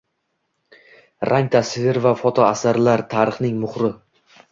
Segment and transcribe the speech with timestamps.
[1.29, 3.93] Rang-tasvir va foto asarlar— tarixning muhri